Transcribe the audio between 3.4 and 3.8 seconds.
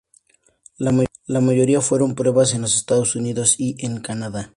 y